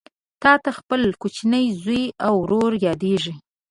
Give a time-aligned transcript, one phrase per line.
[0.41, 3.33] تاته خپل کوچنی زوی او ورور یادیږي